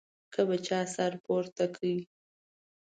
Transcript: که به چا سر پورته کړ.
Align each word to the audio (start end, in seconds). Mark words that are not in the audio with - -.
که 0.33 0.41
به 0.47 0.57
چا 0.65 0.79
سر 0.93 1.11
پورته 1.23 1.65
کړ. 1.75 1.85